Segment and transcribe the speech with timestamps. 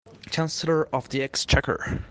[0.31, 1.99] Chancellor of the Exchequer